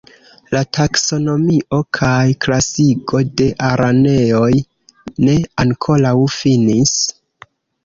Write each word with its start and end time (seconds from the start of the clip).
La 0.53 0.59
taksonomio 0.77 1.79
kaj 1.97 2.25
klasigo 2.45 3.21
de 3.43 3.51
araneoj 3.67 4.51
ne 5.29 5.39
ankoraŭ 5.67 6.17
finis. 6.41 6.99